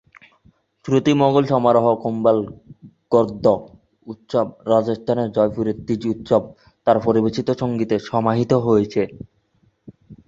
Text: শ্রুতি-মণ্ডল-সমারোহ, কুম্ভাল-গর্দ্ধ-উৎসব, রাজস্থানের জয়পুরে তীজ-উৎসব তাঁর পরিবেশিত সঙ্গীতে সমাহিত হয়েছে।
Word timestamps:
শ্রুতি-মণ্ডল-সমারোহ, 0.85 1.85
কুম্ভাল-গর্দ্ধ-উৎসব, 2.03 3.57
রাজস্থানের 4.67 5.29
জয়পুরে 5.31 5.71
তীজ-উৎসব 5.85 6.41
তাঁর 6.87 6.97
পরিবেশিত 6.99 7.47
সঙ্গীতে 7.61 7.95
সমাহিত 8.09 8.51
হয়েছে। 8.65 9.01